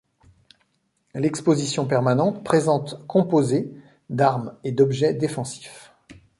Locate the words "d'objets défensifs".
4.71-5.93